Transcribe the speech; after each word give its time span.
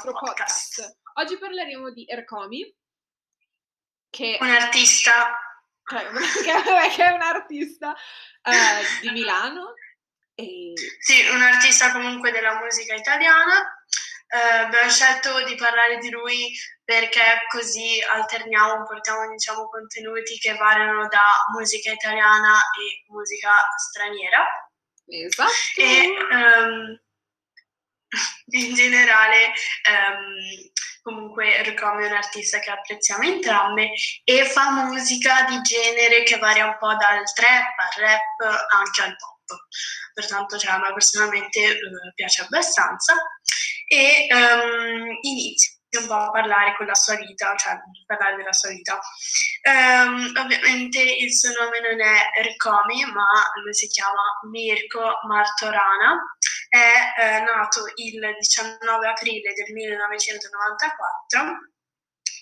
nostro 0.00 0.12
podcast. 0.12 0.76
podcast. 0.76 0.98
Oggi 1.14 1.38
parleremo 1.38 1.90
di 1.90 2.06
Ercomi, 2.08 2.74
che 4.08 4.38
un 4.40 4.48
artista 4.48 5.38
che 5.84 7.04
è 7.04 7.10
un 7.10 7.20
artista 7.20 7.90
uh, 7.90 9.00
di 9.00 9.10
Milano. 9.10 9.74
E... 10.34 10.72
Sì, 11.00 11.26
un 11.28 11.42
artista 11.42 11.92
comunque 11.92 12.30
della 12.30 12.58
musica 12.60 12.94
italiana. 12.94 13.76
Uh, 14.32 14.66
abbiamo 14.66 14.88
scelto 14.88 15.42
di 15.44 15.56
parlare 15.56 15.98
di 15.98 16.08
lui 16.08 16.52
perché 16.84 17.44
così 17.48 18.00
alterniamo, 18.00 18.84
portiamo 18.84 19.28
diciamo, 19.28 19.68
contenuti 19.68 20.38
che 20.38 20.54
variano 20.54 21.08
da 21.08 21.24
musica 21.52 21.90
italiana 21.92 22.58
e 22.58 23.04
musica 23.08 23.52
straniera. 23.76 24.46
Esatto. 25.06 25.50
E 25.76 26.16
um, 26.30 27.00
in 28.50 28.74
generale 28.74 29.52
um, 29.88 30.70
comunque 31.02 31.62
Ricom 31.62 32.00
è 32.00 32.06
un 32.06 32.12
artista 32.12 32.58
che 32.58 32.70
apprezziamo 32.70 33.24
entrambe 33.24 33.90
e 34.24 34.44
fa 34.44 34.84
musica 34.84 35.44
di 35.48 35.60
genere 35.62 36.22
che 36.22 36.38
varia 36.38 36.66
un 36.66 36.76
po' 36.78 36.94
dal 36.94 37.22
trap 37.32 37.78
al 37.78 38.02
rap 38.02 38.70
anche 38.72 39.02
al 39.02 39.16
pop. 39.16 39.58
Pertanto 40.12 40.58
cioè, 40.58 40.72
a 40.72 40.78
me 40.78 40.92
personalmente 40.92 41.60
uh, 41.60 42.12
piace 42.14 42.42
abbastanza 42.42 43.14
e 43.86 44.26
um, 44.30 45.18
inizia 45.22 45.79
un 45.98 46.06
po' 46.06 46.14
a 46.14 46.30
parlare 46.30 46.74
con 46.76 46.86
la 46.86 46.94
sua 46.94 47.16
vita, 47.16 47.54
cioè 47.56 47.78
parlare 48.06 48.36
della 48.36 48.52
sua 48.52 48.70
vita. 48.70 48.98
Um, 49.62 50.32
ovviamente 50.36 51.00
il 51.00 51.32
suo 51.34 51.50
nome 51.58 51.80
non 51.80 52.00
è 52.00 52.42
Ricomi, 52.42 53.04
ma 53.12 53.28
lui 53.62 53.74
si 53.74 53.88
chiama 53.88 54.22
Mirko 54.50 55.18
Martorana 55.26 56.18
è 56.70 57.14
eh, 57.18 57.40
nato 57.40 57.80
il 57.96 58.20
19 58.38 59.08
aprile 59.08 59.52
del 59.52 59.72
1994, 59.72 61.58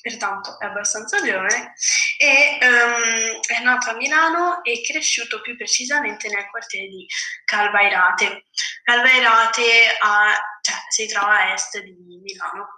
pertanto 0.02 0.60
è 0.60 0.66
abbastanza 0.66 1.18
giovane, 1.22 1.72
e 2.18 2.58
um, 2.60 3.40
è 3.40 3.62
nato 3.62 3.90
a 3.90 3.94
Milano 3.94 4.62
e 4.62 4.82
cresciuto 4.82 5.40
più 5.40 5.56
precisamente 5.56 6.28
nel 6.28 6.46
quartiere 6.50 6.88
di 6.88 7.06
Calvairate. 7.46 8.44
Calvairate 8.82 9.96
a, 9.98 10.38
cioè, 10.60 10.76
si 10.90 11.08
trova 11.08 11.38
a 11.40 11.52
est 11.54 11.80
di 11.80 12.20
Milano 12.22 12.77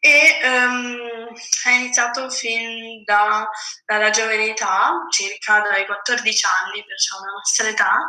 e 0.00 0.38
um, 0.42 1.32
ha 1.64 1.70
iniziato 1.70 2.30
fin 2.30 3.02
da, 3.04 3.48
dalla 3.84 4.10
giovane 4.10 4.50
età, 4.50 4.92
circa 5.10 5.60
dai 5.60 5.86
14 5.86 6.46
anni, 6.64 6.84
perciò 6.84 7.18
la 7.20 7.32
nostra 7.32 7.68
età, 7.68 8.08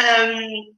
um, 0.00 0.76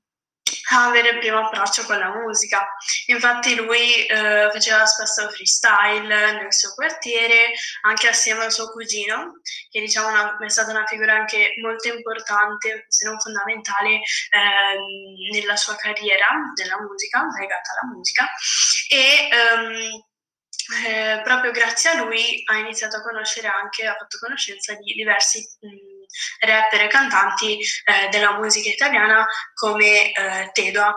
a 0.71 0.87
avere 0.87 1.11
il 1.11 1.19
primo 1.19 1.47
approccio 1.47 1.85
con 1.85 1.99
la 1.99 2.11
musica. 2.11 2.67
Infatti 3.07 3.55
lui 3.55 4.07
eh, 4.07 4.49
faceva 4.53 4.85
spesso 4.87 5.29
freestyle 5.31 6.07
nel 6.07 6.53
suo 6.53 6.73
quartiere, 6.75 7.53
anche 7.83 8.09
assieme 8.09 8.45
al 8.45 8.53
suo 8.53 8.71
cugino, 8.71 9.41
che 9.71 9.81
diciamo 9.81 10.09
una, 10.09 10.37
è 10.39 10.49
stata 10.49 10.71
una 10.71 10.87
figura 10.87 11.15
anche 11.15 11.55
molto 11.63 11.89
importante, 11.89 12.87
se 12.89 13.07
non 13.07 13.21
fondamentale, 13.21 13.89
eh, 13.91 15.33
nella 15.33 15.57
sua 15.57 15.77
carriera 15.77 16.27
della 16.55 16.81
musica, 16.81 17.27
legata 17.39 17.73
alla 17.73 17.95
musica. 17.95 18.29
E 18.89 19.29
ehm, 19.31 20.08
eh, 20.87 21.21
proprio 21.23 21.51
grazie 21.51 21.91
a 21.91 22.03
lui 22.03 22.43
ha 22.45 22.57
iniziato 22.57 22.97
a 22.97 23.03
conoscere 23.03 23.49
anche, 23.49 23.87
ha 23.87 23.97
fatto 23.97 24.19
conoscenza 24.19 24.75
di 24.75 24.93
diversi 24.93 25.41
mh, 25.61 26.47
rapper 26.47 26.83
e 26.83 26.89
cantanti 26.89 27.59
eh, 27.59 28.09
della 28.11 28.39
musica 28.39 28.69
italiana 28.69 29.27
come 29.55 30.13
eh, 30.13 30.51
Tedua, 30.53 30.95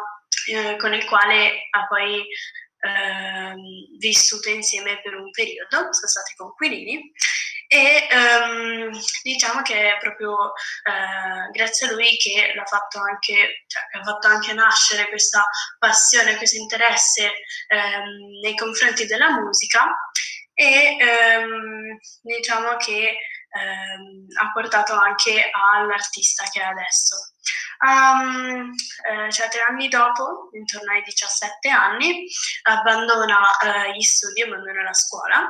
eh, 0.49 0.75
con 0.77 0.93
il 0.93 1.05
quale 1.05 1.67
ha 1.69 1.87
poi 1.87 2.25
ehm, 2.81 3.97
vissuto 3.97 4.49
insieme 4.49 4.99
per 5.01 5.15
un 5.15 5.29
periodo, 5.31 5.93
sono 5.93 6.07
stati 6.07 6.33
conquilini 6.35 7.11
e 7.73 8.05
ehm, 8.11 8.91
diciamo 9.23 9.61
che 9.61 9.93
è 9.93 9.97
proprio 9.99 10.51
eh, 10.83 11.49
grazie 11.51 11.87
a 11.87 11.91
lui 11.93 12.17
che 12.17 12.51
l'ha 12.53 12.65
fatto 12.65 12.99
anche, 12.99 13.63
cioè, 13.65 13.81
ha 13.97 14.03
fatto 14.03 14.27
anche 14.27 14.51
nascere 14.51 15.07
questa 15.07 15.41
passione, 15.79 16.35
questo 16.35 16.57
interesse 16.57 17.31
ehm, 17.67 18.41
nei 18.43 18.57
confronti 18.57 19.05
della 19.05 19.29
musica 19.39 19.85
e 20.53 20.97
ehm, 20.99 21.97
diciamo 22.23 22.75
che 22.75 23.15
ehm, 23.47 24.27
ha 24.41 24.51
portato 24.51 24.93
anche 24.93 25.49
all'artista 25.73 26.43
che 26.51 26.59
è 26.59 26.65
adesso. 26.65 27.15
Um, 27.83 28.75
cioè 29.31 29.47
tre 29.47 29.61
anni 29.67 29.87
dopo, 29.87 30.49
intorno 30.51 30.91
ai 30.91 31.01
17 31.03 31.69
anni, 31.69 32.27
abbandona 32.63 33.37
eh, 33.59 33.95
gli 33.95 34.01
studi, 34.01 34.41
abbandona 34.41 34.83
la 34.83 34.93
scuola 34.93 35.49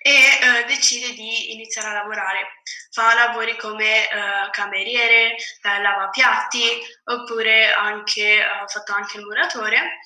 e 0.00 0.10
eh, 0.10 0.64
decide 0.66 1.12
di 1.14 1.52
iniziare 1.52 1.88
a 1.88 1.92
lavorare. 1.92 2.62
Fa 2.90 3.14
lavori 3.14 3.56
come 3.56 4.08
eh, 4.08 4.50
cameriere, 4.50 5.34
eh, 5.34 5.80
lavapiatti, 5.80 6.62
oppure 7.04 7.72
anche, 7.72 8.42
ha 8.42 8.66
fatto 8.66 8.92
anche 8.92 9.18
il 9.18 9.24
muratore 9.24 9.98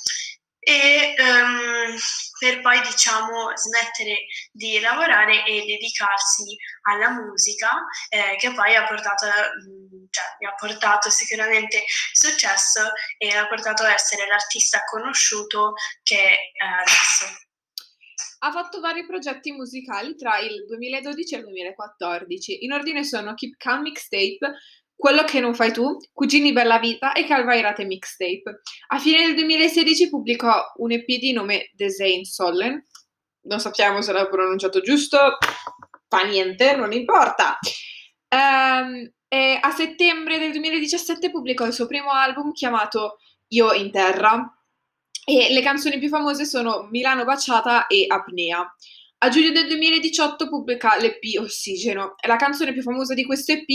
e 0.69 1.15
um, 1.19 1.97
per 2.39 2.61
poi 2.61 2.81
diciamo 2.83 3.57
smettere 3.57 4.27
di 4.53 4.79
lavorare 4.81 5.45
e 5.47 5.65
dedicarsi 5.65 6.57
alla 6.83 7.11
musica 7.11 7.71
eh, 8.11 8.37
che 8.37 8.53
poi 8.53 8.77
ha 8.77 8.85
portato, 8.85 9.27
mm, 9.27 10.05
cioè, 10.11 10.25
mi 10.41 10.47
ha 10.47 10.55
portato 10.55 11.09
sicuramente 11.09 11.85
successo 12.13 12.93
e 13.17 13.35
ha 13.35 13.47
portato 13.47 13.85
ad 13.85 13.93
essere 13.93 14.27
l'artista 14.27 14.85
conosciuto 14.85 15.73
che 16.03 16.53
è 16.53 16.65
adesso. 16.65 17.28
Ha 18.49 18.51
fatto 18.51 18.81
vari 18.81 19.05
progetti 19.05 19.53
musicali 19.53 20.17
tra 20.17 20.39
il 20.39 20.65
2012 20.65 21.35
e 21.35 21.37
il 21.37 21.45
2014. 21.45 22.65
In 22.65 22.73
ordine 22.73 23.05
sono 23.05 23.35
Keep 23.35 23.57
Calm 23.59 23.83
Mixtape, 23.83 24.55
quello 24.97 25.25
che 25.25 25.39
non 25.39 25.55
fai 25.55 25.71
tu, 25.71 25.99
Cugini 26.15 26.55
Bella 26.55 26.79
Vita 26.79 27.13
e 27.13 27.27
Calvairate 27.27 27.85
Mixtape. 27.85 28.63
A 28.87 28.99
fine 28.99 29.27
del 29.27 29.35
2016 29.35 30.09
pubblicò 30.09 30.63
un 30.77 30.93
EP 30.93 31.05
di 31.05 31.33
nome 31.33 31.69
Design 31.75 32.23
Sollen. 32.23 32.83
Non 33.43 33.61
sappiamo 33.61 34.01
se 34.01 34.15
l'ho 34.15 34.27
pronunciato 34.31 34.81
giusto, 34.81 35.37
fa 36.09 36.23
niente, 36.23 36.75
non 36.75 36.93
importa. 36.93 37.59
Um, 38.31 39.13
a 39.61 39.71
settembre 39.73 40.39
del 40.39 40.53
2017 40.53 41.31
pubblicò 41.31 41.67
il 41.67 41.75
suo 41.75 41.87
primo 41.87 42.13
album 42.13 42.53
chiamato 42.53 43.19
Io 43.49 43.75
in 43.75 43.91
Terra 43.91 44.58
e 45.29 45.53
le 45.53 45.61
canzoni 45.61 45.99
più 45.99 46.09
famose 46.09 46.47
sono 46.47 46.89
Milano 46.91 47.27
Baciata 47.27 47.87
e 47.87 48.07
Apnea. 48.09 48.67
A 49.19 49.29
giugno 49.29 49.51
del 49.51 49.67
2018 49.67 50.49
pubblica 50.49 50.97
l'EP 50.97 51.39
Ossigeno. 51.39 52.15
La 52.27 52.37
canzone 52.37 52.73
più 52.73 52.81
famosa 52.81 53.13
di 53.13 53.27
questo 53.27 53.53
EP 53.53 53.67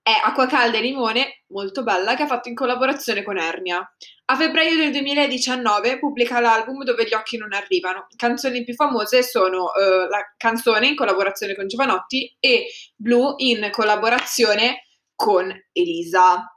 è 0.00 0.12
Acqua 0.22 0.46
calda 0.46 0.78
e 0.78 0.82
limone, 0.82 1.42
molto 1.48 1.82
bella, 1.82 2.14
che 2.14 2.22
ha 2.22 2.28
fatto 2.28 2.48
in 2.48 2.54
collaborazione 2.54 3.24
con 3.24 3.36
Ernia. 3.36 3.84
A 4.26 4.36
febbraio 4.36 4.76
del 4.76 4.92
2019 4.92 5.98
pubblica 5.98 6.38
l'album 6.38 6.84
Dove 6.84 7.04
gli 7.04 7.14
occhi 7.14 7.36
non 7.36 7.52
arrivano. 7.52 8.06
Canzoni 8.14 8.62
più 8.62 8.74
famose 8.74 9.24
sono 9.24 9.64
uh, 9.64 10.08
la 10.08 10.34
canzone 10.36 10.86
in 10.86 10.94
collaborazione 10.94 11.56
con 11.56 11.66
Giovanotti 11.66 12.36
e 12.38 12.66
Blue 12.94 13.34
in 13.38 13.70
collaborazione 13.72 14.84
con 15.16 15.52
Elisa. 15.72 16.55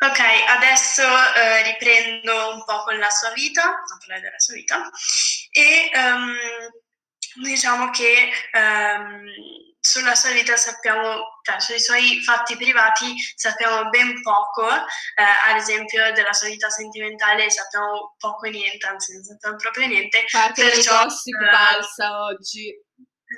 Ok, 0.00 0.20
adesso 0.48 1.02
uh, 1.02 1.64
riprendo 1.64 2.54
un 2.54 2.64
po' 2.64 2.84
con 2.84 2.98
la 2.98 3.10
sua 3.10 3.30
vita, 3.32 3.62
a 3.64 3.96
parlare 3.98 4.20
della 4.20 4.38
sua 4.38 4.54
vita, 4.54 4.88
e 5.50 5.90
um, 5.92 6.36
diciamo 7.42 7.90
che 7.90 8.30
um, 8.52 9.24
sulla 9.80 10.14
sua 10.14 10.30
vita 10.30 10.56
sappiamo, 10.56 11.40
cioè 11.42 11.58
sui 11.58 11.80
suoi 11.80 12.22
fatti 12.22 12.56
privati 12.56 13.14
sappiamo 13.34 13.88
ben 13.88 14.22
poco, 14.22 14.68
eh, 14.68 15.50
ad 15.50 15.56
esempio 15.56 16.12
della 16.12 16.32
sua 16.32 16.48
vita 16.48 16.68
sentimentale 16.68 17.50
sappiamo 17.50 18.14
poco 18.18 18.46
e 18.46 18.50
niente, 18.50 18.86
anzi 18.86 19.14
non 19.14 19.24
sappiamo 19.24 19.56
proprio 19.56 19.86
niente. 19.88 20.24
Parte 20.30 20.62
perciò, 20.62 21.04
gossip 21.04 21.40
eh, 21.40 21.50
balsa 21.50 22.22
oggi. 22.22 22.86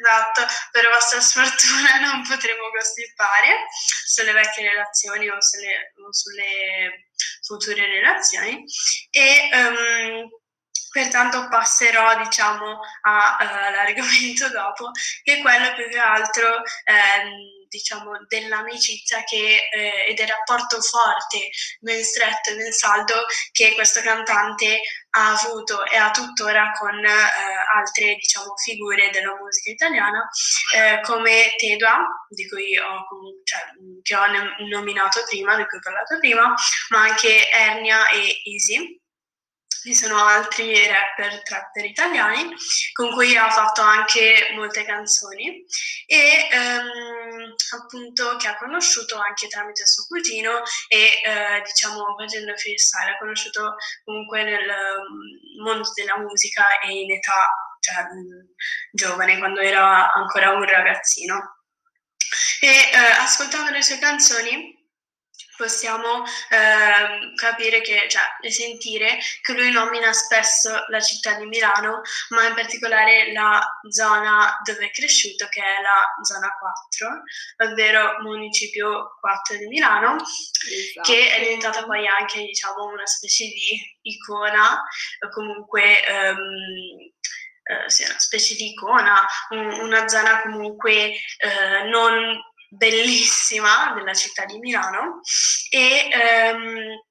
Esatto, 0.01 0.47
per 0.71 0.89
vostra 0.89 1.21
sfortuna 1.21 1.99
non 2.01 2.27
potremo 2.27 2.71
gossipare 2.71 3.67
sulle 4.07 4.33
vecchie 4.33 4.71
relazioni 4.71 5.29
o 5.29 5.37
sulle, 5.43 5.93
o 5.97 6.13
sulle 6.13 7.09
future 7.43 7.87
relazioni. 7.87 8.65
E 9.11 9.51
um, 9.53 10.29
Pertanto 10.91 11.47
passerò 11.49 12.17
diciamo 12.19 12.81
all'argomento 13.03 14.49
dopo, 14.51 14.91
che 15.23 15.39
è 15.39 15.41
quello 15.41 15.73
più 15.75 15.89
che 15.89 15.99
altro 15.99 16.63
ehm, 16.85 17.60
diciamo, 17.71 18.11
dell'amicizia 18.29 19.23
che, 19.25 19.69
eh, 19.71 20.11
e 20.11 20.15
del 20.15 20.27
rapporto 20.27 20.81
forte, 20.81 21.49
ben 21.79 22.03
stretto 22.03 22.51
e 22.51 22.57
ben 22.57 22.73
saldo 22.73 23.25
che 23.53 23.73
questo 23.75 24.03
cantante 24.03 24.81
ha 25.11 25.31
avuto 25.31 25.85
e 25.87 25.97
ha 25.97 26.11
tuttora 26.11 26.73
con 26.79 27.03
eh, 27.05 27.11
altre 27.75 28.17
diciamo, 28.17 28.57
figure 28.57 29.11
della 29.11 29.35
musica 29.37 29.71
italiana 29.71 30.29
eh, 30.75 31.01
come 31.03 31.55
Tedua, 31.57 32.05
di 32.29 32.49
cui 32.49 32.77
ho, 32.77 33.07
cioè, 33.45 33.61
che 34.03 34.17
ho 34.17 34.27
nominato 34.69 35.23
prima, 35.29 35.57
di 35.57 35.65
cui 35.67 35.79
ho 35.79 35.83
parlato 35.83 36.19
prima, 36.19 36.55
ma 36.91 37.03
anche 37.03 37.49
Ernia 37.51 38.09
e 38.09 38.41
Easy 38.45 39.01
ci 39.83 39.95
sono 39.95 40.23
altri 40.23 40.87
rapper, 40.87 41.43
trapper 41.43 41.85
italiani 41.87 42.55
con 42.93 43.13
cui 43.13 43.35
ha 43.37 43.51
fatto 43.51 43.81
anche 43.81 44.51
molte 44.55 44.85
canzoni. 44.85 45.65
E 46.07 46.49
ehm, 46.51 47.20
appunto 47.73 48.37
che 48.37 48.49
ha 48.49 48.57
conosciuto 48.57 49.17
anche 49.19 49.49
tramite 49.49 49.87
suo 49.87 50.05
cugino 50.07 50.63
e 50.89 51.21
eh, 51.25 51.63
diciamo 51.65 52.15
facendo 52.19 52.57
freestyle, 52.57 53.13
ha 53.13 53.19
conosciuto 53.19 53.77
comunque 54.05 54.43
nel 54.43 54.67
mm, 54.67 55.63
mondo 55.63 55.91
della 55.95 56.19
musica 56.19 56.79
e 56.81 56.93
in 56.93 57.13
età 57.13 57.47
cioè, 57.81 58.03
mm, 58.03 58.41
giovane, 58.93 59.39
quando 59.39 59.61
era 59.61 60.13
ancora 60.13 60.53
un 60.53 60.65
ragazzino. 60.65 61.57
E 62.61 62.69
eh, 62.69 62.97
ascoltando 63.19 63.71
le 63.71 63.83
sue 63.83 63.99
canzoni 63.99 64.80
possiamo 65.61 66.25
eh, 66.49 67.35
capire 67.35 67.83
che, 67.83 68.09
cioè, 68.09 68.23
e 68.41 68.51
sentire 68.51 69.19
che 69.43 69.53
lui 69.53 69.71
nomina 69.71 70.11
spesso 70.15 70.71
la 70.89 71.01
città 71.01 71.35
di 71.35 71.45
Milano, 71.45 72.01
ma 72.31 72.47
in 72.47 72.55
particolare 72.55 73.31
la 73.33 73.61
zona 73.91 74.59
dove 74.65 74.87
è 74.87 74.91
cresciuto, 74.91 75.47
che 75.49 75.61
è 75.61 75.83
la 75.83 76.15
zona 76.23 76.49
4, 76.59 77.69
ovvero 77.69 78.23
municipio 78.23 79.19
4 79.21 79.59
di 79.59 79.67
Milano, 79.67 80.17
esatto. 80.17 81.13
che 81.13 81.31
è 81.31 81.41
diventata 81.41 81.85
poi 81.85 82.07
anche, 82.07 82.41
diciamo, 82.41 82.85
una 82.87 83.07
specie 83.07 83.45
di 83.45 83.99
icona, 84.03 84.83
o 85.25 85.29
comunque... 85.29 86.01
Um, 86.09 87.13
eh, 87.71 87.89
sì, 87.89 88.03
una 88.03 88.19
specie 88.19 88.57
di 88.57 88.71
icona, 88.71 89.15
un, 89.51 89.71
una 89.83 90.09
zona 90.09 90.43
comunque 90.43 91.13
eh, 91.13 91.89
non 91.89 92.37
bellissima 92.71 93.93
della 93.95 94.15
città 94.15 94.45
di 94.45 94.59
Milano 94.59 95.21
e 95.69 96.09
ehm, 96.13 97.03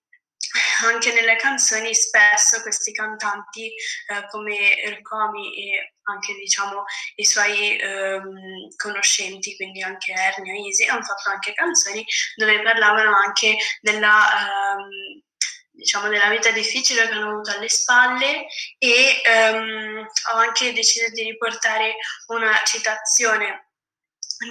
anche 0.85 1.13
nelle 1.13 1.35
canzoni 1.35 1.93
spesso 1.93 2.61
questi 2.61 2.91
cantanti 2.91 3.67
eh, 3.67 4.27
come 4.29 4.79
Ercomi 4.81 5.53
e 5.55 5.93
anche 6.03 6.33
diciamo 6.33 6.83
i 7.15 7.25
suoi 7.25 7.77
ehm, 7.77 8.75
conoscenti, 8.77 9.55
quindi 9.55 9.83
anche 9.83 10.11
Ernia 10.11 10.53
e 10.53 10.65
Easy, 10.65 10.87
hanno 10.87 11.03
fatto 11.03 11.29
anche 11.29 11.53
canzoni 11.53 12.03
dove 12.35 12.61
parlavano 12.63 13.15
anche 13.15 13.57
della, 13.81 14.75
ehm, 14.77 15.21
diciamo, 15.69 16.07
della 16.07 16.29
vita 16.29 16.51
difficile 16.51 17.07
che 17.07 17.13
hanno 17.13 17.29
avuto 17.29 17.51
alle 17.51 17.69
spalle 17.69 18.47
e 18.77 19.21
ehm, 19.23 20.07
ho 20.33 20.35
anche 20.35 20.73
deciso 20.73 21.09
di 21.09 21.23
riportare 21.23 21.95
una 22.27 22.59
citazione 22.65 23.68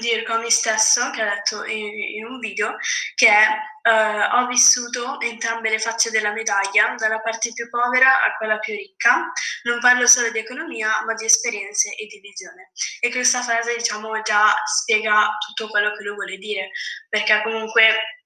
dirco 0.00 0.34
a 0.34 0.38
me 0.38 0.50
stesso, 0.50 1.10
che 1.10 1.22
ha 1.22 1.34
detto 1.34 1.64
in, 1.64 1.86
in 2.16 2.24
un 2.26 2.38
video, 2.38 2.76
che 3.14 3.28
uh, 3.28 4.36
ho 4.36 4.46
vissuto 4.46 5.18
entrambe 5.20 5.70
le 5.70 5.78
facce 5.78 6.10
della 6.10 6.32
medaglia, 6.32 6.94
dalla 6.96 7.20
parte 7.20 7.52
più 7.52 7.68
povera 7.70 8.22
a 8.22 8.36
quella 8.36 8.58
più 8.58 8.74
ricca, 8.74 9.32
non 9.62 9.80
parlo 9.80 10.06
solo 10.06 10.30
di 10.30 10.38
economia, 10.38 11.02
ma 11.06 11.14
di 11.14 11.24
esperienze 11.24 11.94
e 11.94 12.06
di 12.06 12.20
visione. 12.20 12.70
E 13.00 13.10
questa 13.10 13.40
frase, 13.42 13.76
diciamo, 13.76 14.20
già 14.20 14.54
spiega 14.64 15.30
tutto 15.46 15.68
quello 15.70 15.96
che 15.96 16.02
lui 16.02 16.14
vuole 16.14 16.36
dire, 16.36 16.70
perché 17.08 17.40
comunque 17.42 18.17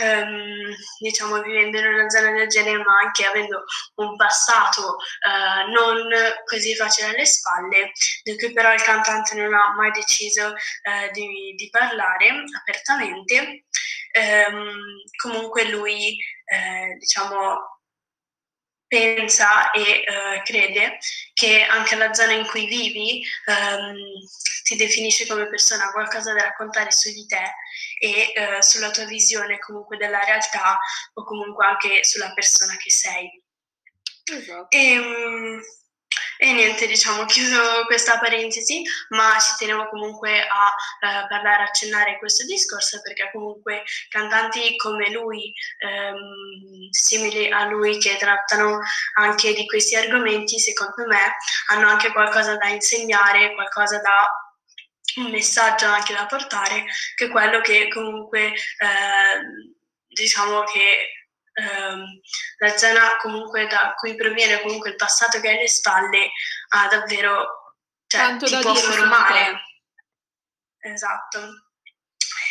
ehm, 0.00 0.74
diciamo 0.98 1.40
vivendo 1.42 1.78
in 1.78 1.86
una 1.86 2.08
zona 2.08 2.32
del 2.32 2.48
genere 2.48 2.78
ma 2.78 2.98
anche 3.04 3.24
avendo 3.24 3.64
un 3.96 4.16
passato 4.16 4.98
eh, 4.98 5.70
non 5.70 6.08
così 6.44 6.74
facile 6.74 7.08
alle 7.08 7.26
spalle 7.26 7.92
di 8.22 8.36
cui 8.36 8.52
però 8.52 8.72
il 8.72 8.82
cantante 8.82 9.34
non 9.34 9.54
ha 9.54 9.74
mai 9.76 9.90
deciso 9.92 10.54
eh, 10.82 11.10
di, 11.12 11.54
di, 11.56 11.68
parlare 11.70 12.44
apertamente 12.60 13.64
ehm, 14.12 15.02
comunque 15.22 15.64
lui 15.64 16.16
eh, 16.44 16.96
diciamo 16.98 17.76
pensa 18.88 19.70
e 19.70 20.02
uh, 20.08 20.42
crede 20.42 20.98
che 21.34 21.62
anche 21.62 21.94
la 21.94 22.12
zona 22.14 22.32
in 22.32 22.46
cui 22.46 22.66
vivi 22.66 23.22
um, 23.46 23.96
ti 24.68 24.76
definisce 24.76 25.26
come 25.26 25.48
persona, 25.48 25.90
qualcosa 25.92 26.34
da 26.34 26.42
raccontare 26.42 26.92
su 26.92 27.10
di 27.10 27.24
te 27.24 27.54
e 27.98 28.32
uh, 28.36 28.60
sulla 28.60 28.90
tua 28.90 29.06
visione 29.06 29.58
comunque 29.58 29.96
della 29.96 30.22
realtà 30.22 30.78
o 31.14 31.24
comunque 31.24 31.64
anche 31.64 32.04
sulla 32.04 32.32
persona 32.34 32.76
che 32.76 32.90
sei. 32.90 33.42
Esatto. 34.30 34.76
E, 34.76 34.98
um, 34.98 35.62
e 36.36 36.52
niente, 36.52 36.86
diciamo, 36.86 37.24
chiuso 37.24 37.86
questa 37.86 38.18
parentesi, 38.18 38.82
ma 39.08 39.38
ci 39.38 39.54
tenevo 39.58 39.88
comunque 39.88 40.38
a 40.40 40.68
eh, 41.00 41.26
parlare, 41.28 41.62
accennare 41.62 42.18
questo 42.18 42.44
discorso 42.44 43.00
perché 43.00 43.30
comunque 43.32 43.84
cantanti 44.10 44.76
come 44.76 45.10
lui, 45.10 45.50
ehm, 45.78 46.90
simili 46.90 47.50
a 47.50 47.64
lui, 47.64 47.98
che 47.98 48.16
trattano 48.18 48.80
anche 49.14 49.54
di 49.54 49.66
questi 49.66 49.96
argomenti, 49.96 50.58
secondo 50.58 51.06
me 51.06 51.36
hanno 51.70 51.88
anche 51.88 52.12
qualcosa 52.12 52.56
da 52.56 52.68
insegnare, 52.68 53.54
qualcosa 53.54 53.98
da 54.00 54.28
un 55.18 55.30
messaggio 55.30 55.86
anche 55.86 56.14
da 56.14 56.26
portare, 56.26 56.84
che 57.14 57.26
è 57.26 57.30
quello 57.30 57.60
che 57.60 57.88
comunque 57.88 58.46
eh, 58.52 59.74
diciamo 60.06 60.62
che 60.64 61.10
ehm, 61.52 62.04
la 62.58 62.76
zona 62.76 63.16
comunque 63.18 63.66
da 63.66 63.94
cui 63.96 64.14
proviene 64.14 64.60
comunque 64.60 64.90
il 64.90 64.96
passato 64.96 65.40
che 65.40 65.48
hai 65.48 65.56
alle 65.56 65.68
spalle 65.68 66.30
ha 66.70 66.88
davvero 66.88 67.68
cioè, 68.08 68.20
Tanto 68.20 68.46
ti 68.46 68.58
può 68.60 68.74
formare. 68.74 69.60
Esatto. 70.80 71.68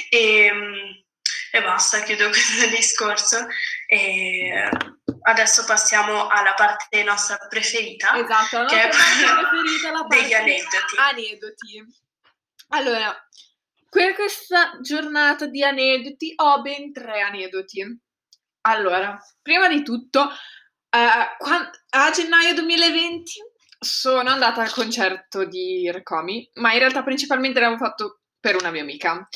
E, 0.10 0.46
ehm, 0.46 1.04
e 1.52 1.62
basta, 1.64 2.04
chiudo 2.04 2.30
questo 2.30 2.68
discorso. 2.68 3.48
E 3.88 4.70
adesso 5.24 5.66
passiamo 5.66 6.28
alla 6.28 6.54
parte 6.54 7.04
nostra 7.04 7.38
preferita. 7.50 8.16
Esatto, 8.18 8.62
la 8.62 8.68
che 8.68 8.84
è 8.84 8.90
preferita, 8.90 9.92
la 9.92 10.06
degli 10.08 10.34
aneddoti. 10.34 10.96
Aneddoti. 10.98 12.06
Allora, 12.70 13.16
per 13.90 14.14
questa 14.14 14.80
giornata 14.82 15.48
di 15.48 15.64
aneddoti 15.64 16.34
ho 16.36 16.62
ben 16.62 16.92
tre 16.92 17.22
aneddoti. 17.22 18.00
Allora, 18.62 19.18
prima 19.42 19.70
di 19.70 19.84
tutto, 19.84 20.30
eh, 20.90 21.00
a 21.90 22.12
gennaio 22.12 22.54
2020 22.54 23.32
sono 23.80 24.30
andata 24.30 24.62
al 24.62 24.74
concerto 24.74 25.46
di 25.46 25.90
Recomi, 25.92 26.50
ma 26.56 26.74
in 26.74 26.80
realtà 26.80 27.04
principalmente 27.04 27.60
l'avevo 27.60 27.78
fatto 27.78 28.22
per 28.40 28.56
una 28.56 28.72
mia 28.72 28.82
amica. 28.82 29.28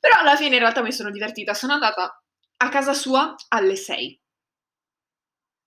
Però 0.00 0.18
alla 0.18 0.36
fine 0.36 0.54
in 0.54 0.60
realtà 0.60 0.82
mi 0.82 0.92
sono 0.92 1.10
divertita, 1.10 1.54
sono 1.54 1.74
andata 1.74 2.22
a 2.56 2.68
casa 2.68 2.94
sua 2.94 3.34
alle 3.48 3.76
6. 3.76 4.19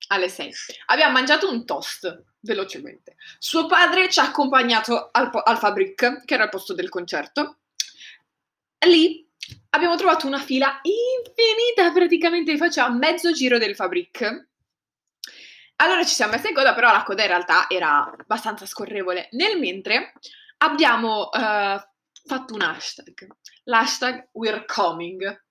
Alle 0.07 0.29
6. 0.29 0.53
Abbiamo 0.88 1.13
mangiato 1.13 1.50
un 1.50 1.65
toast, 1.65 2.24
velocemente. 2.41 3.15
Suo 3.39 3.65
padre 3.65 4.10
ci 4.10 4.19
ha 4.19 4.24
accompagnato 4.24 5.10
al, 5.12 5.29
al 5.43 5.57
Fabric, 5.57 6.25
che 6.25 6.33
era 6.33 6.43
il 6.43 6.50
posto 6.50 6.74
del 6.74 6.89
concerto. 6.89 7.60
Lì 8.86 9.27
abbiamo 9.72 9.95
trovato 9.95 10.27
una 10.27 10.39
fila 10.39 10.79
infinita, 10.83 11.91
praticamente 11.91 12.57
faceva 12.57 12.89
mezzo 12.89 13.31
giro 13.31 13.57
del 13.57 13.75
Fabric. 13.75 14.50
Allora 15.77 16.03
ci 16.05 16.13
siamo 16.13 16.33
messi 16.33 16.50
in 16.50 16.53
coda, 16.53 16.74
però 16.74 16.91
la 16.91 17.03
coda 17.03 17.24
in 17.24 17.29
realtà 17.29 17.65
era 17.69 18.05
abbastanza 18.05 18.65
scorrevole. 18.65 19.29
Nel 19.31 19.60
mentre 19.60 20.13
abbiamo 20.57 21.29
uh, 21.29 21.79
fatto 22.25 22.53
un 22.53 22.62
hashtag, 22.62 23.27
l'hashtag 23.63 24.29
We're 24.33 24.65
Coming. 24.65 25.42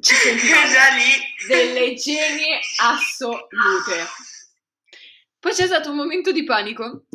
Ci 0.00 0.14
sentiamo 0.14 0.66
delle 1.46 1.94
genie 1.94 2.60
assolute. 2.80 4.06
Poi 5.38 5.52
c'è 5.52 5.66
stato 5.66 5.90
un 5.90 5.96
momento 5.96 6.32
di 6.32 6.44
panico 6.44 7.06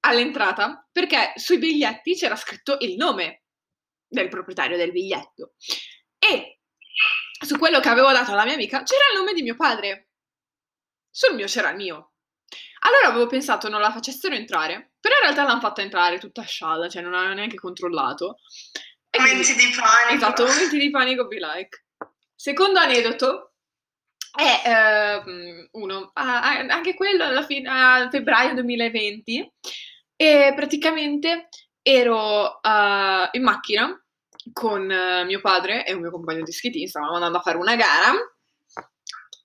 all'entrata 0.00 0.86
perché 0.92 1.32
sui 1.36 1.58
biglietti 1.58 2.14
c'era 2.14 2.36
scritto 2.36 2.76
il 2.80 2.96
nome 2.96 3.44
del 4.06 4.28
proprietario 4.28 4.76
del 4.76 4.92
biglietto. 4.92 5.54
E 6.18 6.60
su 7.44 7.58
quello 7.58 7.80
che 7.80 7.88
avevo 7.88 8.12
dato 8.12 8.32
alla 8.32 8.44
mia 8.44 8.54
amica 8.54 8.82
c'era 8.82 9.04
il 9.12 9.18
nome 9.18 9.32
di 9.32 9.42
mio 9.42 9.56
padre. 9.56 10.08
Sul 11.10 11.34
mio 11.34 11.46
c'era 11.46 11.70
il 11.70 11.76
mio. 11.76 12.12
Allora 12.80 13.08
avevo 13.08 13.26
pensato 13.26 13.68
non 13.68 13.80
la 13.80 13.92
facessero 13.92 14.34
entrare, 14.34 14.92
però 15.00 15.14
in 15.16 15.22
realtà 15.22 15.44
l'hanno 15.44 15.60
fatta 15.60 15.80
entrare 15.80 16.18
tutta 16.18 16.42
scialla, 16.42 16.88
cioè 16.88 17.00
non 17.00 17.14
aveva 17.14 17.32
neanche 17.32 17.56
controllato. 17.56 18.36
E 19.08 19.18
momenti 19.18 19.54
quindi, 19.54 19.66
di 19.66 19.76
panico. 19.76 20.14
Esatto, 20.14 20.46
momenti 20.46 20.78
di 20.78 20.90
panico 20.90 21.26
be 21.26 21.38
like. 21.38 21.83
Secondo 22.44 22.78
aneddoto 22.78 23.54
è 24.30 25.22
uh, 25.24 25.80
uno, 25.80 26.10
anche 26.12 26.92
quello 26.92 27.24
alla 27.24 27.42
fine, 27.42 27.70
a 27.70 28.10
febbraio 28.10 28.52
2020, 28.52 29.52
e 30.14 30.52
praticamente 30.54 31.48
ero 31.80 32.60
uh, 32.60 33.28
in 33.32 33.42
macchina 33.42 33.98
con 34.52 34.82
uh, 34.82 35.24
mio 35.24 35.40
padre 35.40 35.86
e 35.86 35.94
un 35.94 36.02
mio 36.02 36.10
compagno 36.10 36.42
di 36.42 36.52
skate, 36.52 36.86
stavamo 36.86 37.14
andando 37.14 37.38
a 37.38 37.40
fare 37.40 37.56
una 37.56 37.76
gara 37.76 38.12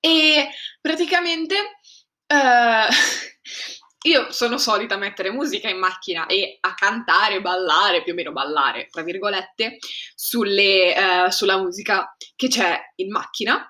e 0.01 0.50
praticamente 0.82 1.56
uh, 1.56 2.91
io 4.03 4.32
sono 4.32 4.58
solita 4.58 4.98
mettere 4.98 5.32
musica 5.32 5.70
in 5.70 5.77
macchina 5.77 6.25
e 6.25 6.58
a 6.62 6.74
cantare, 6.74 7.41
ballare, 7.41 8.01
più 8.03 8.13
o 8.13 8.15
meno 8.15 8.32
ballare, 8.32 8.88
tra 8.89 9.03
virgolette, 9.03 9.77
sulle, 10.15 10.94
uh, 10.98 11.29
sulla 11.29 11.58
musica 11.58 12.15
che 12.36 12.48
c'è 12.48 12.79
in 12.96 13.12
macchina. 13.12 13.70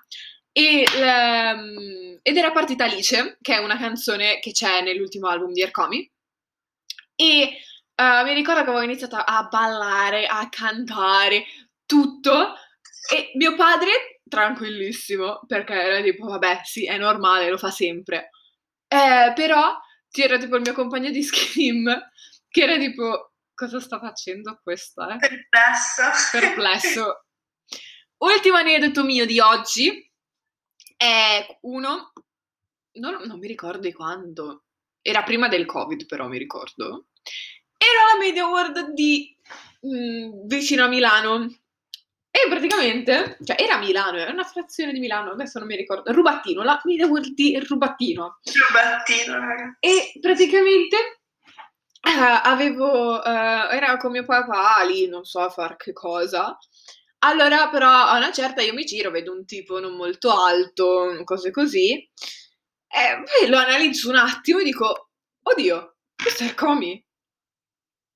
E, 0.52 0.84
um, 0.94 2.18
ed 2.22 2.36
era 2.36 2.52
partita 2.52 2.84
Alice, 2.84 3.38
che 3.40 3.54
è 3.54 3.58
una 3.58 3.78
canzone 3.78 4.38
che 4.40 4.52
c'è 4.52 4.82
nell'ultimo 4.82 5.28
album 5.28 5.52
di 5.52 5.62
Ercomi. 5.62 6.10
E 7.14 7.60
Uh, 8.00 8.24
mi 8.24 8.32
ricordo 8.32 8.62
che 8.62 8.70
avevo 8.70 8.82
iniziato 8.82 9.16
a 9.16 9.46
ballare, 9.50 10.24
a 10.24 10.48
cantare, 10.48 11.44
tutto. 11.84 12.54
E 13.12 13.32
mio 13.34 13.54
padre, 13.56 14.22
tranquillissimo, 14.26 15.42
perché 15.46 15.74
era 15.74 16.00
tipo, 16.00 16.26
vabbè, 16.28 16.62
sì, 16.64 16.86
è 16.86 16.96
normale, 16.96 17.50
lo 17.50 17.58
fa 17.58 17.70
sempre. 17.70 18.30
Eh, 18.88 19.32
però 19.34 19.78
c'era 20.10 20.38
tipo 20.38 20.56
il 20.56 20.62
mio 20.62 20.72
compagno 20.72 21.10
di 21.10 21.22
scream, 21.22 22.10
che 22.48 22.62
era 22.62 22.76
tipo, 22.78 23.32
cosa 23.54 23.80
sta 23.80 23.98
facendo 23.98 24.58
questa? 24.62 25.14
Eh? 25.14 25.18
Perplesso. 25.18 26.38
Perplesso. 26.38 27.24
Ultimo 28.18 28.56
aneddoto 28.56 29.04
mio 29.04 29.24
di 29.24 29.40
oggi 29.40 30.12
è 30.96 31.58
uno, 31.62 32.12
non, 32.98 33.22
non 33.24 33.38
mi 33.38 33.46
ricordo 33.46 33.80
di 33.80 33.92
quando, 33.92 34.64
era 35.00 35.22
prima 35.22 35.48
del 35.48 35.64
covid 35.64 36.04
però 36.04 36.28
mi 36.28 36.36
ricordo, 36.36 37.06
era 37.78 38.12
la 38.12 38.18
Media 38.18 38.46
World 38.46 38.92
di 38.92 39.34
mh, 39.80 39.88
mm, 39.88 40.46
vicino 40.46 40.84
a 40.84 40.88
Milano. 40.88 41.48
E 42.42 42.48
praticamente, 42.48 43.36
cioè 43.44 43.56
era 43.60 43.76
Milano, 43.76 44.16
era 44.16 44.30
una 44.30 44.44
frazione 44.44 44.92
di 44.92 44.98
Milano, 44.98 45.32
adesso 45.32 45.58
non 45.58 45.68
mi 45.68 45.76
ricordo, 45.76 46.10
Rubattino, 46.12 46.62
la 46.62 46.80
Media 46.84 47.06
World 47.06 47.34
di 47.34 47.58
Rubattino. 47.58 48.38
Rubattino, 48.68 49.38
ragazzi. 49.38 49.76
E 49.80 50.12
praticamente 50.20 50.96
uh, 52.02 52.40
avevo, 52.42 53.16
uh, 53.18 53.70
era 53.70 53.96
con 53.98 54.12
mio 54.12 54.24
papà 54.24 54.82
lì, 54.84 55.06
non 55.06 55.24
so 55.24 55.40
a 55.40 55.50
far 55.50 55.76
che 55.76 55.92
cosa. 55.92 56.56
Allora, 57.18 57.68
però, 57.68 57.90
a 57.90 58.16
una 58.16 58.32
certa 58.32 58.62
io 58.62 58.72
mi 58.72 58.84
giro, 58.84 59.10
vedo 59.10 59.32
un 59.32 59.44
tipo 59.44 59.78
non 59.78 59.94
molto 59.94 60.30
alto, 60.32 61.20
cose 61.24 61.50
così. 61.50 61.92
E 61.92 63.22
poi 63.22 63.48
lo 63.48 63.58
analizzo 63.58 64.08
un 64.08 64.16
attimo 64.16 64.60
e 64.60 64.64
dico, 64.64 65.10
oddio, 65.42 65.96
questo 66.16 66.44
è 66.44 66.54
Comi 66.54 67.04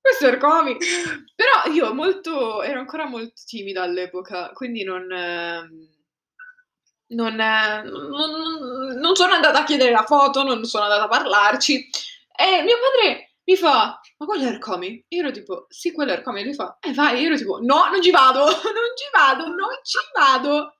questo 0.05 0.27
è 0.27 0.37
comico. 0.37 0.77
Però 1.33 1.73
io 1.73 1.91
molto, 1.93 2.61
ero 2.61 2.79
ancora 2.79 3.07
molto 3.07 3.41
timida 3.43 3.81
all'epoca, 3.81 4.51
quindi 4.53 4.83
non, 4.83 5.11
ehm, 5.11 5.87
non, 7.07 7.35
non, 7.35 8.99
non, 8.99 9.15
sono 9.15 9.33
andata 9.33 9.61
a 9.61 9.63
chiedere 9.63 9.89
la 9.89 10.03
foto, 10.03 10.43
non 10.43 10.63
sono 10.65 10.83
andata 10.83 11.05
a 11.05 11.07
parlarci. 11.07 11.89
E 12.37 12.61
mio 12.61 12.75
padre 12.77 13.37
mi 13.45 13.55
fa, 13.55 13.99
ma 14.17 14.25
quello 14.27 14.43
è 14.43 14.47
Ercomi? 14.47 15.03
Io 15.07 15.21
ero 15.21 15.31
tipo, 15.31 15.65
sì, 15.69 15.91
quello 15.91 16.11
è 16.11 16.15
Ercomi. 16.15 16.41
E 16.41 16.43
lui 16.43 16.53
fa, 16.53 16.77
eh 16.79 16.93
vai, 16.93 17.19
io 17.21 17.27
ero 17.27 17.37
tipo, 17.37 17.57
no, 17.59 17.87
non 17.89 18.01
ci 18.01 18.11
vado, 18.11 18.45
non 18.45 18.93
ci 18.95 19.09
vado, 19.11 19.47
non 19.47 19.79
ci 19.81 19.97
vado 20.13 20.75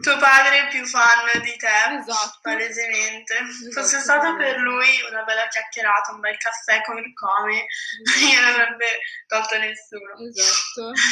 tuo 0.00 0.16
padre 0.18 0.66
è 0.66 0.68
più 0.68 0.86
fan 0.86 1.40
di 1.42 1.56
te, 1.56 1.98
esatto. 1.98 2.38
palesemente. 2.42 3.34
Esatto. 3.38 3.80
Fosse 3.80 4.00
stata 4.00 4.34
per 4.34 4.58
lui 4.58 4.88
una 5.10 5.22
bella 5.22 5.48
chiacchierata, 5.48 6.12
un 6.12 6.20
bel 6.20 6.36
caffè 6.36 6.82
con 6.82 6.98
il 6.98 7.12
come, 7.14 7.66
esatto. 8.04 8.24
io 8.32 8.40
non 8.40 8.60
avrebbe 8.60 9.00
tolto 9.26 9.58
nessuno. 9.58 10.14
Esatto. 10.28 10.92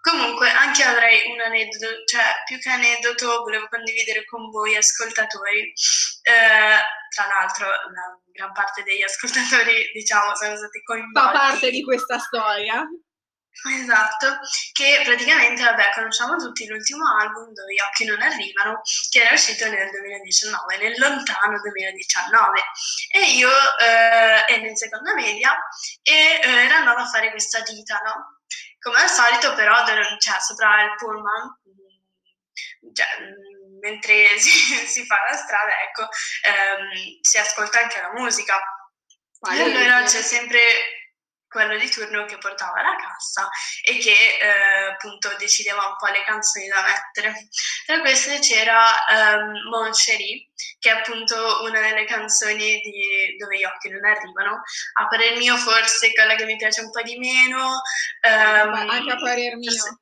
Comunque, 0.00 0.48
anche 0.50 0.82
io 0.82 0.88
avrei 0.88 1.30
un 1.30 1.40
aneddoto, 1.40 1.86
cioè 2.06 2.22
più 2.46 2.58
che 2.58 2.70
aneddoto 2.70 3.42
volevo 3.42 3.66
condividere 3.68 4.24
con 4.24 4.48
voi 4.50 4.76
ascoltatori. 4.76 5.72
Eh, 6.22 6.78
tra 7.08 7.26
l'altro, 7.26 7.66
la 7.66 8.18
gran 8.32 8.52
parte 8.52 8.82
degli 8.84 9.02
ascoltatori, 9.02 9.90
diciamo, 9.92 10.34
sono 10.34 10.56
stati 10.56 10.82
coinvolti. 10.82 11.18
Fa 11.18 11.30
parte 11.30 11.70
di 11.70 11.82
questa 11.82 12.18
storia. 12.18 12.86
Esatto, 13.66 14.38
che 14.72 15.02
praticamente, 15.04 15.64
vabbè, 15.64 15.90
conosciamo 15.94 16.36
tutti 16.36 16.66
l'ultimo 16.66 17.04
album 17.18 17.52
dove 17.52 17.74
gli 17.74 17.80
occhi 17.80 18.04
non 18.04 18.22
arrivano, 18.22 18.80
che 19.10 19.20
era 19.20 19.34
uscito 19.34 19.68
nel 19.68 19.90
2019, 19.90 20.76
nel 20.78 20.98
lontano 20.98 21.58
2019. 21.58 22.62
E 23.10 23.32
io 23.32 23.50
eh, 23.50 24.54
ero 24.54 24.64
in 24.64 24.76
seconda 24.76 25.12
media 25.14 25.58
e 26.02 26.40
eh, 26.40 26.48
ero 26.48 26.74
andata 26.74 27.02
a 27.02 27.08
fare 27.08 27.30
questa 27.30 27.62
gita, 27.62 28.00
no? 28.04 28.38
Come 28.78 28.98
al 28.98 29.08
solito, 29.10 29.54
però, 29.54 29.84
cioè, 30.18 30.40
sopra 30.40 30.84
il 30.84 30.94
pullman, 30.96 31.58
cioè, 32.92 33.06
mentre 33.80 34.28
si, 34.38 34.50
si, 34.50 35.04
fa 35.04 35.16
la 35.28 35.36
strada, 35.36 35.72
ecco, 35.82 36.02
ehm, 36.02 37.20
si 37.20 37.38
ascolta 37.38 37.80
anche 37.80 38.00
la 38.00 38.12
musica. 38.12 38.54
E 39.52 39.62
allora 39.62 40.02
c'è 40.02 40.20
sempre 40.20 40.97
quello 41.48 41.76
di 41.78 41.90
turno 41.90 42.24
che 42.26 42.38
portava 42.38 42.82
la 42.82 42.94
cassa 42.96 43.48
e 43.82 43.98
che 43.98 44.10
eh, 44.10 44.92
appunto 44.92 45.34
decideva 45.38 45.86
un 45.86 45.96
po' 45.96 46.06
le 46.06 46.22
canzoni 46.24 46.68
da 46.68 46.82
mettere. 46.82 47.48
Tra 47.86 48.00
queste 48.00 48.38
c'era 48.38 48.84
um, 49.10 49.68
Mon 49.70 49.90
Cherie, 49.90 50.48
che 50.78 50.90
è 50.90 50.92
appunto 50.92 51.62
una 51.62 51.80
delle 51.80 52.04
canzoni 52.04 52.78
di 52.80 53.36
Dove 53.38 53.58
gli 53.58 53.64
occhi 53.64 53.88
non 53.88 54.04
arrivano. 54.04 54.62
A 54.94 55.06
parer 55.08 55.36
mio 55.38 55.56
forse 55.56 56.12
quella 56.12 56.34
che 56.34 56.44
mi 56.44 56.56
piace 56.56 56.82
un 56.82 56.90
po' 56.90 57.02
di 57.02 57.16
meno. 57.18 57.80
Um, 58.22 58.90
anche 58.90 59.12
a 59.12 59.16
parer 59.16 59.56
mio. 59.56 60.00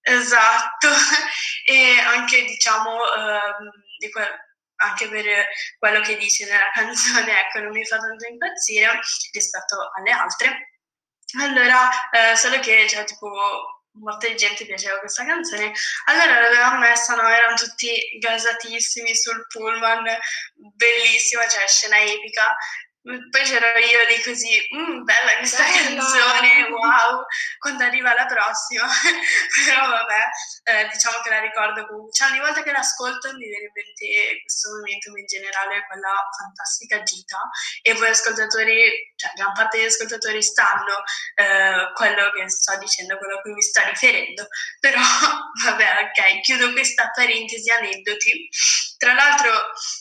Esatto, 0.00 0.88
e 1.66 1.98
anche 1.98 2.44
diciamo 2.44 2.92
um, 2.92 3.70
di 3.98 4.10
quel 4.10 4.47
anche 4.78 5.08
per 5.08 5.24
quello 5.78 6.00
che 6.00 6.16
dice 6.16 6.46
nella 6.46 6.70
canzone, 6.74 7.40
ecco, 7.40 7.60
non 7.60 7.70
mi 7.70 7.84
fa 7.84 7.98
tanto 7.98 8.26
impazzire 8.26 8.98
rispetto 9.32 9.90
alle 9.96 10.10
altre. 10.10 10.72
Allora, 11.38 11.90
eh, 12.10 12.36
solo 12.36 12.58
che, 12.60 12.88
cioè, 12.88 13.04
tipo, 13.04 13.30
molta 13.92 14.32
gente 14.34 14.64
piaceva 14.64 14.98
questa 14.98 15.24
canzone, 15.24 15.72
allora 16.06 16.40
l'avevamo 16.40 16.78
messa, 16.78 17.14
no, 17.14 17.28
erano 17.28 17.56
tutti 17.56 18.18
gasatissimi 18.18 19.14
sul 19.14 19.46
pullman, 19.48 20.04
bellissima, 20.74 21.46
cioè 21.46 21.66
scena 21.66 22.00
epica, 22.00 22.56
poi 23.30 23.42
c'ero 23.42 23.66
io 23.78 24.04
lì 24.08 24.20
così, 24.22 24.68
mm, 24.76 25.02
bella 25.02 25.36
questa 25.38 25.64
bella. 25.64 26.04
canzone, 26.04 26.68
wow, 26.68 27.24
quando 27.58 27.84
arriva 27.84 28.12
la 28.12 28.26
prossima. 28.26 28.84
Però 29.64 29.88
vabbè, 29.88 30.22
eh, 30.64 30.88
diciamo 30.92 31.20
che 31.22 31.30
la 31.30 31.40
ricordo 31.40 31.86
comunque. 31.86 32.12
Cioè, 32.12 32.28
ogni 32.28 32.40
volta 32.40 32.62
che 32.62 32.72
l'ascolto 32.72 33.32
mi 33.32 33.48
viene 33.48 33.64
in 33.64 33.72
mente 33.72 34.40
questo 34.42 34.70
momento, 34.76 35.16
in 35.16 35.26
generale, 35.26 35.86
quella 35.86 36.12
fantastica 36.36 37.02
gita. 37.02 37.38
E 37.82 37.94
voi 37.94 38.08
ascoltatori, 38.08 39.12
cioè 39.16 39.32
gran 39.34 39.52
parte 39.54 39.78
degli 39.78 39.86
ascoltatori 39.86 40.42
stanno 40.42 41.00
eh, 41.34 41.92
quello 41.94 42.30
che 42.32 42.48
sto 42.50 42.76
dicendo, 42.76 43.16
quello 43.16 43.38
a 43.38 43.40
cui 43.40 43.52
mi 43.52 43.62
sto 43.62 43.82
riferendo. 43.88 44.46
Però 44.80 45.00
vabbè, 45.64 46.12
ok, 46.12 46.40
chiudo 46.40 46.72
questa 46.72 47.10
parentesi 47.14 47.70
aneddoti. 47.70 48.48
Tra 48.98 49.14
l'altro 49.14 49.52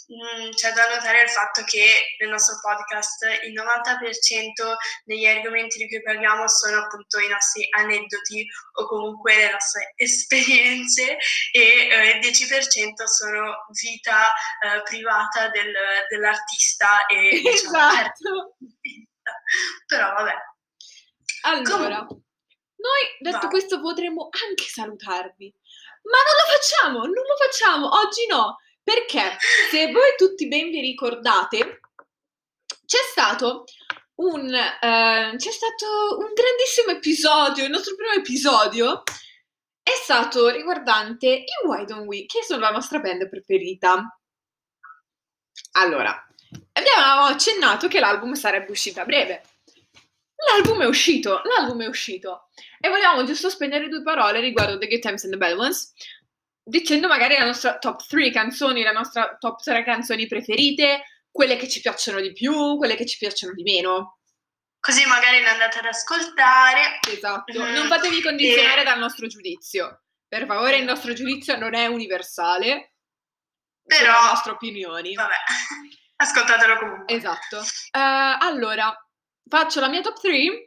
mh, 0.07 0.47
mm, 0.47 0.51
c'è 0.53 0.73
da 0.73 0.89
notare 0.89 1.21
il 1.21 1.29
fatto 1.29 1.63
che 1.65 2.17
nel 2.19 2.29
nostro 2.29 2.57
podcast 2.59 3.25
il 3.45 3.53
90% 3.53 4.75
degli 5.05 5.27
argomenti 5.27 5.77
di 5.77 5.87
cui 5.87 6.01
parliamo 6.01 6.47
sono 6.47 6.81
appunto 6.81 7.19
i 7.19 7.27
nostri 7.27 7.67
aneddoti 7.77 8.47
o 8.79 8.87
comunque 8.87 9.35
le 9.35 9.51
nostre 9.51 9.93
esperienze 10.01 11.15
e 11.51 11.87
eh, 11.91 12.17
il 12.17 12.27
10% 12.27 13.03
sono 13.03 13.67
vita 13.79 14.33
eh, 14.65 14.81
privata 14.81 15.49
del, 15.49 15.73
dell'artista 16.09 17.05
e 17.05 17.37
diciamo, 17.45 17.77
esatto. 17.77 18.57
però 19.85 20.11
vabbè. 20.13 20.35
Allora, 21.41 22.03
Com- 22.03 22.19
noi 22.77 23.15
detto 23.19 23.37
vai. 23.41 23.49
questo 23.49 23.79
potremmo 23.79 24.29
anche 24.31 24.63
salutarvi, 24.63 25.53
ma 26.01 26.17
non 26.17 26.33
lo 26.35 26.57
facciamo, 26.57 26.99
non 27.03 27.13
lo 27.13 27.35
facciamo, 27.37 27.95
oggi 27.95 28.25
no 28.25 28.57
perché 28.87 29.35
se 29.69 29.91
voi 29.91 30.15
tutti 30.15 30.47
ben 30.47 30.69
vi 30.69 30.79
ricordate, 30.79 31.81
c'è 32.85 32.99
stato 33.11 33.65
un, 34.21 34.53
eh, 34.53 35.33
c'è 35.35 35.51
stato 35.51 36.17
un 36.17 36.31
grandissimo 36.33 36.91
episodio, 36.95 37.65
il 37.65 37.69
nostro 37.69 37.95
primo 37.95 38.13
episodio 38.13 39.03
è 39.83 39.91
stato 40.01 40.47
riguardante 40.47 41.27
i 41.27 41.67
Why 41.67 41.83
Don't 41.83 42.05
We, 42.05 42.25
che 42.27 42.43
sono 42.43 42.61
la 42.61 42.69
nostra 42.69 42.99
band 42.99 43.27
preferita. 43.27 44.17
Allora, 45.73 46.25
abbiamo 46.71 47.25
accennato 47.25 47.89
che 47.89 47.99
l'album 47.99 48.35
sarebbe 48.35 48.71
uscito 48.71 49.01
a 49.01 49.05
breve. 49.05 49.43
L'album 50.49 50.83
è 50.83 50.85
uscito, 50.85 51.41
l'album 51.43 51.81
è 51.81 51.87
uscito. 51.87 52.47
E 52.79 52.87
volevamo 52.87 53.25
giusto 53.25 53.49
spendere 53.49 53.89
due 53.89 54.01
parole 54.01 54.39
riguardo 54.39 54.77
The 54.77 54.87
Good 54.87 55.01
Times 55.01 55.23
and 55.25 55.33
the 55.33 55.37
Bad 55.39 55.57
Ones, 55.57 55.93
dicendo 56.67 57.07
magari 57.07 57.37
la 57.37 57.45
nostra 57.45 57.77
top 57.77 58.05
3 58.07 58.29
canzoni, 58.31 58.83
la 58.83 58.91
nostra 58.91 59.35
top 59.39 59.61
3 59.61 59.83
canzoni 59.83 60.27
preferite, 60.27 61.03
quelle 61.31 61.55
che 61.55 61.67
ci 61.69 61.79
piacciono 61.81 62.19
di 62.19 62.33
più, 62.33 62.77
quelle 62.77 62.95
che 62.95 63.05
ci 63.05 63.17
piacciono 63.17 63.53
di 63.53 63.63
meno. 63.63 64.19
così 64.79 65.05
magari 65.05 65.41
le 65.41 65.49
andate 65.49 65.79
ad 65.79 65.85
ascoltare. 65.85 66.99
Esatto, 67.11 67.59
Mm, 67.61 67.73
non 67.73 67.87
fatevi 67.87 68.21
condizionare 68.21 68.81
e- 68.81 68.83
dal 68.85 68.99
nostro 68.99 69.27
giudizio. 69.27 70.03
Per 70.27 70.45
favore, 70.45 70.77
il 70.77 70.85
nostro 70.85 71.11
giudizio 71.13 71.57
non 71.57 71.73
è 71.73 71.87
universale, 71.87 72.93
sono 73.85 73.99
Però- 74.09 74.21
le 74.21 74.27
nostre 74.29 74.51
opinioni. 74.51 75.13
Vabbè, 75.13 75.35
ascoltatelo 76.17 76.77
comunque. 76.77 77.15
Esatto. 77.15 77.57
Eh, 77.57 77.99
allora, 78.39 78.93
faccio 79.49 79.79
la 79.81 79.89
mia 79.89 80.01
top 80.01 80.19
3, 80.21 80.66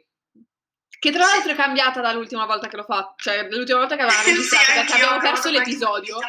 che 1.01 1.11
tra 1.11 1.23
Sì. 1.23 1.31
l'altro 1.31 1.51
è 1.53 1.55
cambiata 1.55 1.99
dall'ultima 1.99 2.45
volta 2.45 2.67
che 2.67 2.75
l'ho 2.75 2.83
fatto, 2.83 3.15
cioè 3.17 3.49
l'ultima 3.49 3.79
volta 3.79 3.95
che 3.95 4.03
avevamo 4.03 4.21
Sì, 4.21 4.29
registrato, 4.29 4.65
perché 4.65 4.79
anch'io 4.79 4.95
abbiamo 4.95 5.19
perso 5.19 5.49
l'episodio. 5.49 6.19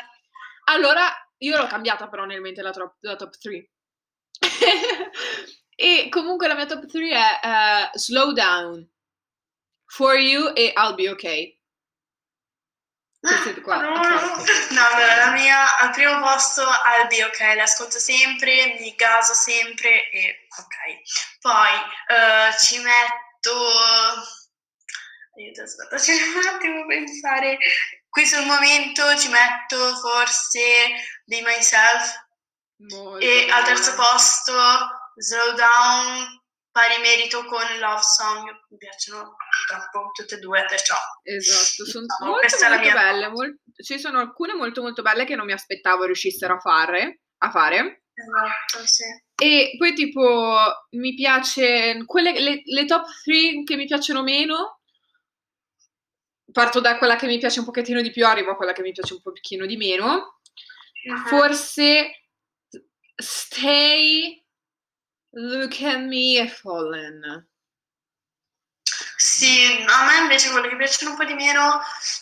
Allora, 0.64 1.12
io 1.38 1.58
l'ho 1.58 1.66
cambiata 1.66 2.08
però 2.08 2.24
nel 2.24 2.40
mente 2.40 2.62
la, 2.62 2.70
top- 2.70 2.96
la 3.00 3.16
top 3.16 3.36
3. 3.36 3.70
e 5.76 6.08
comunque 6.08 6.48
la 6.48 6.54
mia 6.54 6.64
top 6.64 6.86
3 6.86 7.10
è 7.10 7.40
eh, 7.42 7.98
Slow 7.98 8.32
Down, 8.32 8.88
For 9.88 10.16
You 10.16 10.52
e 10.54 10.72
I'll 10.74 10.94
Be 10.94 11.10
Okay. 11.10 11.60
Queste 13.20 13.60
qua, 13.60 13.76
No, 13.76 13.90
no, 14.00 14.86
allora 14.94 15.16
la 15.26 15.30
mia 15.32 15.78
al 15.78 15.90
primo 15.90 16.18
posto 16.20 16.62
I'll 16.62 17.08
be 17.08 17.22
ok, 17.22 17.56
l'ascolto 17.56 17.98
sempre, 17.98 18.78
mi 18.80 18.94
gaso 18.96 19.34
sempre 19.34 20.08
e 20.10 20.46
ok. 20.48 21.38
Poi 21.42 21.68
eh, 22.08 22.56
ci 22.58 22.78
metto. 22.78 23.52
Aiuto, 25.34 25.62
aspetta, 25.62 25.96
devo 26.04 26.38
un 26.38 26.46
attimo 26.46 26.86
pensare. 26.86 27.58
Qui 28.08 28.26
sul 28.26 28.44
momento 28.44 29.16
ci 29.16 29.28
metto 29.28 29.96
forse 29.96 30.60
Be 31.24 31.40
Myself 31.40 32.26
Molto 32.90 33.24
e 33.24 33.48
al 33.50 33.64
terzo 33.64 33.94
posto 33.94 34.52
Slow 35.16 35.54
Down, 35.54 36.42
pari 36.70 37.00
merito 37.00 37.44
con 37.46 37.62
Love 37.78 38.02
Song. 38.02 38.44
Mi 38.68 38.76
piacciono 38.76 39.36
troppo 39.68 40.10
tutte 40.12 40.34
e 40.34 40.38
due, 40.38 40.64
perciò. 40.68 40.96
Esatto, 41.22 41.86
sono 41.86 42.04
Diciamo, 42.04 42.30
molto, 42.30 42.58
la 42.60 42.68
molto 42.68 42.84
mia 42.84 42.94
belle. 42.94 43.28
mol- 43.28 43.58
ci 43.82 43.98
sono 43.98 44.18
alcune 44.20 44.54
molto 44.54 44.82
molto 44.82 45.02
belle 45.02 45.24
che 45.24 45.36
non 45.36 45.46
mi 45.46 45.52
aspettavo 45.52 46.04
riuscissero 46.04 46.54
a 46.56 46.60
fare. 46.60 47.20
A 47.38 47.50
fare. 47.50 48.02
Esatto, 48.14 48.86
sì. 48.86 49.04
E 49.42 49.74
poi 49.78 49.94
tipo 49.94 50.86
mi 50.90 51.14
piace 51.14 52.02
quelle, 52.04 52.38
le, 52.38 52.62
le 52.64 52.84
top 52.84 53.06
3 53.24 53.62
che 53.64 53.76
mi 53.76 53.86
piacciono 53.86 54.22
meno. 54.22 54.81
Parto 56.52 56.80
da 56.80 56.98
quella 56.98 57.16
che 57.16 57.26
mi 57.26 57.38
piace 57.38 57.60
un 57.60 57.64
pochettino 57.64 58.00
di 58.00 58.10
più, 58.10 58.26
arrivo 58.26 58.52
a 58.52 58.56
quella 58.56 58.72
che 58.72 58.82
mi 58.82 58.92
piace 58.92 59.14
un 59.14 59.22
pochino 59.22 59.66
di 59.66 59.76
meno. 59.76 60.40
Mhm. 61.04 61.26
Forse 61.26 62.22
Stay, 63.16 64.44
Look 65.30 65.80
at 65.82 65.98
Me 66.00 66.38
e 66.38 66.48
Fallen. 66.48 67.48
Sì, 69.16 69.84
a 69.86 70.06
me 70.06 70.18
invece 70.22 70.50
quelle 70.50 70.68
che 70.68 70.76
piacciono 70.76 71.12
un 71.12 71.16
po' 71.16 71.24
di 71.24 71.34
meno 71.34 71.80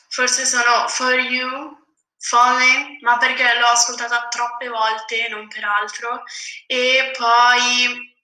forse 0.09 0.45
sono 0.45 0.87
For 0.89 1.15
You, 1.19 1.77
Falling, 2.19 3.01
ma 3.01 3.17
perché 3.17 3.59
l'ho 3.59 3.67
ascoltata 3.67 4.29
troppe 4.29 4.69
volte, 4.69 5.29
non 5.29 5.49
per 5.49 5.65
altro, 5.65 6.23
e 6.67 7.11
poi 7.17 8.15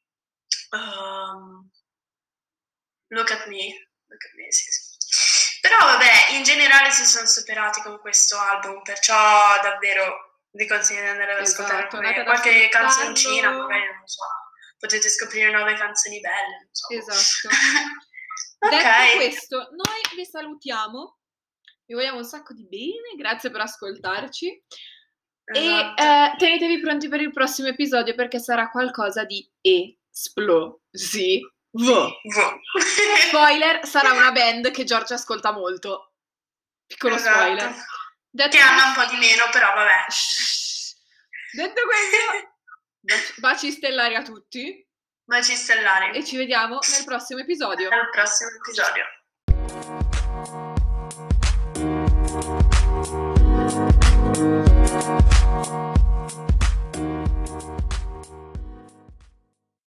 um, 0.73 1.71
Look 3.09 3.31
at 3.31 3.47
Me, 3.47 3.89
Look 4.07 4.25
at 4.25 4.35
Me, 4.35 4.53
sì, 4.53 4.71
sì. 4.71 4.86
Però 5.67 5.85
vabbè, 5.85 6.37
in 6.37 6.45
generale 6.45 6.91
si 6.91 7.05
sono 7.05 7.27
superati 7.27 7.83
con 7.83 7.99
questo 7.99 8.39
album, 8.39 8.83
perciò 8.83 9.17
davvero 9.63 10.45
vi 10.53 10.67
consiglio 10.69 11.01
di 11.01 11.09
andare 11.09 11.33
ad 11.35 11.41
ascoltare 11.41 11.89
Esatto, 11.89 12.23
qualche- 12.23 12.69
canzoncina, 12.69 13.51
magari 13.51 13.87
non 13.87 14.07
so, 14.07 14.23
potete 14.79 15.09
scoprire 15.09 15.51
nuove 15.51 15.75
canzoni 15.75 16.21
belle, 16.21 16.57
non 16.63 16.69
so. 16.71 16.89
Esatto. 16.95 17.49
ok. 18.61 18.71
Detto 18.71 19.17
questo, 19.17 19.57
noi 19.57 20.01
vi 20.15 20.25
salutiamo, 20.25 21.19
vi 21.87 21.95
vogliamo 21.95 22.19
un 22.19 22.25
sacco 22.25 22.53
di 22.53 22.65
bene, 22.69 23.17
grazie 23.17 23.51
per 23.51 23.63
ascoltarci 23.63 24.65
Esatto. 25.53 26.01
e 26.01 26.05
eh, 26.05 26.35
tenetevi 26.39 26.81
pronti 26.81 27.09
per 27.09 27.21
il 27.21 27.33
prossimo 27.33 27.69
episodio 27.69 28.15
perché 28.15 28.39
sarà 28.39 28.71
qualcosa 28.71 29.25
di 29.25 29.49
esplosivo. 29.61 31.55
Vo. 31.79 32.11
Spoiler, 33.29 33.87
sarà 33.87 34.13
una 34.13 34.33
band 34.33 34.71
che 34.71 34.85
Giorgia 34.85 35.15
ascolta 35.15 35.53
molto. 35.53 36.13
Piccolo 36.87 37.17
Esatto. 37.17 37.39
spoiler. 37.39 37.75
Detto 38.31 38.57
Che 38.57 38.59
hanno 38.63 38.87
un 38.89 38.95
po' 38.95 39.07
di 39.07 39.17
meno, 39.17 39.45
però 39.51 39.75
vabbè. 39.75 40.05
Detto 41.53 41.81
questo, 41.85 43.41
baci 43.41 43.71
stellari 43.71 44.15
a 44.15 44.23
tutti 44.23 44.87
Baci 45.25 45.55
stellari. 45.57 46.17
e 46.17 46.25
ci 46.25 46.37
vediamo 46.37 46.79
nel 46.91 47.05
prossimo 47.05 47.41
episodio. 47.41 47.89
Al 47.91 48.11
prossimo 48.11 48.51
episodio. 48.51 49.05